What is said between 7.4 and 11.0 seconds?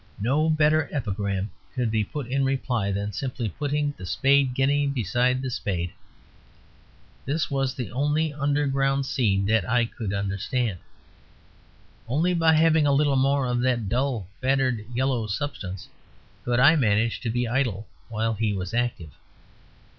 was the only underground seed that I could understand.